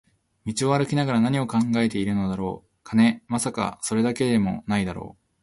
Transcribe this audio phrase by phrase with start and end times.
[0.47, 3.21] 道を歩きながら何を考えているのだろう、金？
[3.27, 5.23] まさか、それだけでも無いだろう